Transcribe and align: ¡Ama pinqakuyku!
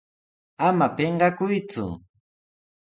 ¡Ama 0.67 0.87
pinqakuyku! 0.95 1.85